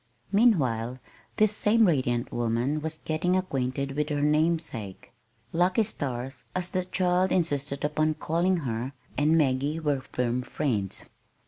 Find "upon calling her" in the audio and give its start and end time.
7.85-8.93